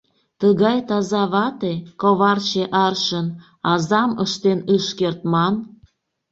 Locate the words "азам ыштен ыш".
3.73-4.85